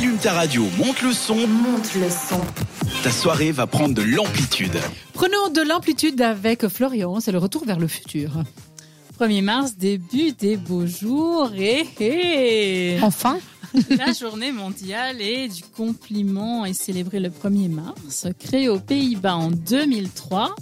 [0.00, 1.46] Allume ta radio, monte le son.
[1.46, 2.40] Monte le son.
[3.02, 4.72] Ta soirée va prendre de l'amplitude.
[5.12, 8.30] Prenons de l'amplitude avec Florian, c'est le retour vers le futur.
[9.20, 13.40] 1er mars, début des beaux jours et, et Enfin
[13.90, 19.50] la journée mondiale et du compliment est célébrée le 1er mars, créée aux Pays-Bas en
[19.50, 20.54] 2003.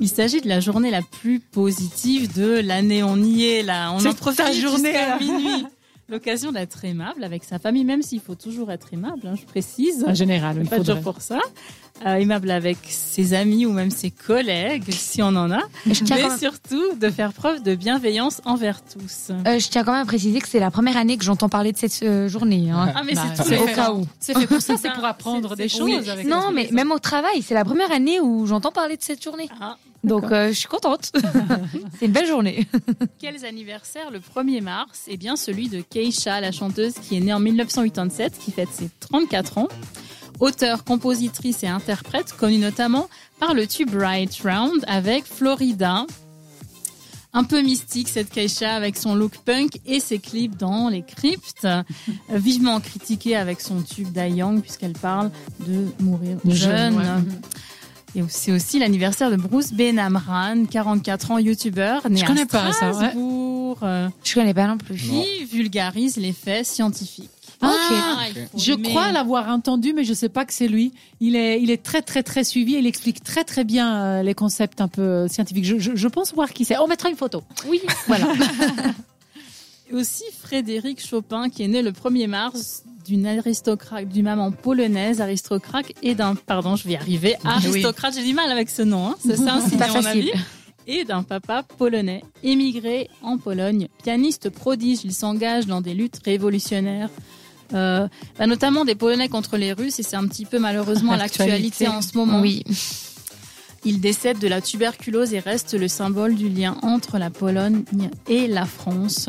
[0.00, 3.02] Il s'agit de la journée la plus positive de l'année.
[3.02, 5.64] On y est là, on en profite ta journée, jusqu'à minuit.
[6.10, 10.04] L'occasion d'être aimable avec sa famille, même s'il faut toujours être aimable, hein, je précise.
[10.08, 10.94] En général, il pas faudrait.
[10.96, 11.38] toujours pour ça.
[12.06, 15.60] Euh, aimable avec ses amis ou même ses collègues, si on en a.
[15.86, 19.30] Je tiens, Mais même, surtout de faire preuve de bienveillance envers tous.
[19.30, 21.72] euh, je tiens quand même à préciser que c'est la première année que j'entends parler
[21.72, 22.70] de cette euh, journée.
[22.70, 22.92] hein.
[22.96, 24.06] Ah mais Bah, c'est au cas où.
[24.18, 25.82] C'est fait pour ça, C'est pour apprendre des choses.
[25.82, 26.08] oui.
[26.10, 29.22] avec Non, mais même au travail, c'est la première année où j'entends parler de cette
[29.22, 29.48] journée.
[29.60, 31.12] Ah, Donc euh, je suis contente.
[31.98, 32.66] c'est une belle journée.
[33.18, 37.32] quels anniversaires le 1er mars Eh bien celui de Keisha, la chanteuse qui est née
[37.32, 39.68] en 1987, qui fête ses 34 ans.
[40.38, 46.06] Auteure, compositrice et interprète, connue notamment par le tube Right Round avec Florida.
[47.32, 51.68] Un peu mystique cette Keisha avec son look punk et ses clips dans les cryptes.
[52.30, 56.54] Vivement critiquée avec son tube Die Young puisqu'elle parle de mourir jeune.
[56.56, 57.38] jeune, ouais.
[58.16, 62.72] Et c'est aussi l'anniversaire de Bruce Benamran, 44 ans, youtubeur, né Je à connais pas
[62.72, 62.94] ça, ouais.
[62.94, 64.96] Strasbourg, euh, Je connais pas non plus.
[64.96, 67.30] qui vulgarise les faits scientifiques.
[67.62, 67.70] Ah,
[68.34, 70.92] il faut Je crois l'avoir entendu, mais je sais pas que c'est lui.
[71.20, 72.72] Il est, il est très, très, très suivi.
[72.74, 75.66] Il explique très, très bien euh, les concepts un peu euh, scientifiques.
[75.66, 76.78] Je, je, je pense voir qui c'est.
[76.78, 77.42] On mettra une photo.
[77.68, 78.32] Oui, Voilà.
[79.90, 85.20] Et aussi Frédéric Chopin, qui est né le 1er mars d'une aristocrate, d'une maman polonaise,
[85.20, 89.08] aristocrate et d'un, pardon, je vais y arriver, aristocrate, j'ai du mal avec ce nom,
[89.08, 90.32] hein, c'est ça, Pas facile.
[90.86, 97.10] Et d'un papa polonais, émigré en Pologne, pianiste prodige, il s'engage dans des luttes révolutionnaires.
[97.74, 101.50] Euh, bah, notamment des Polonais contre les Russes, et c'est un petit peu malheureusement Actualité.
[101.50, 102.40] l'actualité en ce moment.
[102.40, 102.64] Oui.
[103.84, 107.82] Il décède de la tuberculose et reste le symbole du lien entre la Pologne
[108.28, 109.28] et la France.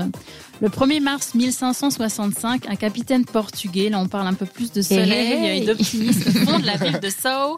[0.62, 5.12] Le 1er mars 1565, un capitaine portugais, là on parle un peu plus de soleil
[5.12, 5.64] Hey, hey.
[5.64, 7.58] et d'optimisme, fonde la ville de São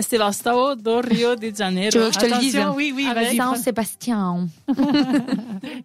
[0.00, 1.90] Sebastião do Rio de Janeiro.
[1.92, 2.56] Tu veux que je te le dise?
[2.56, 4.48] Attention, oui, oui, Avec prends- Sébastien.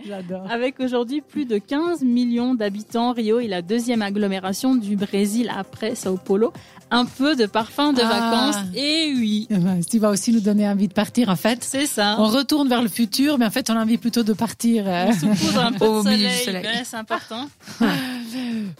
[0.07, 0.49] J'adore.
[0.51, 5.95] Avec aujourd'hui plus de 15 millions d'habitants, Rio est la deuxième agglomération du Brésil après
[5.95, 6.51] Sao Paulo.
[6.93, 8.07] Un peu de parfum de Ah.
[8.51, 8.55] vacances.
[8.75, 11.63] Et oui, Eh ben, Tu vas aussi nous donner envie de partir, en fait.
[11.63, 12.15] c'est ça.
[12.19, 14.83] On retourne vers le futur, mais en fait, on a envie plutôt de partir.
[14.87, 15.05] euh.
[15.07, 16.63] On saupoudre un peu Au de soleil, soleil.
[16.63, 17.47] ben, c'est important.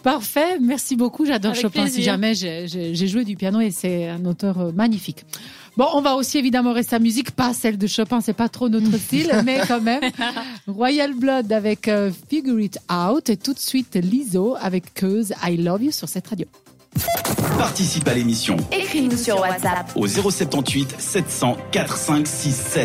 [0.04, 1.26] Parfait, merci beaucoup.
[1.26, 1.88] J'adore Chopin.
[1.88, 5.26] Si jamais j'ai joué du piano et c'est un auteur euh, magnifique.
[5.78, 8.68] Bon, on va aussi évidemment rester à musique, pas celle de Chopin, c'est pas trop
[8.68, 10.02] notre style, mais quand même.
[10.68, 15.56] Royal Blood avec euh, Figure It Out et tout de suite Lizzo avec Cause I
[15.58, 16.46] Love You sur cette radio.
[17.58, 19.92] Participe à l'émission Écris-nous sur WhatsApp.
[19.96, 22.80] au 078 700 4567.